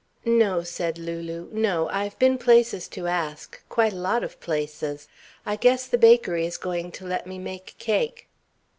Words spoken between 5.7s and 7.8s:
the bakery is going to let me make